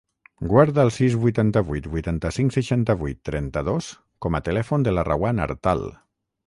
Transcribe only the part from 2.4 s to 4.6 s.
seixanta-vuit, trenta-dos com a